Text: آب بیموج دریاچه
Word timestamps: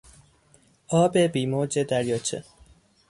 آب 0.87 1.17
بیموج 1.17 1.79
دریاچه 1.79 2.43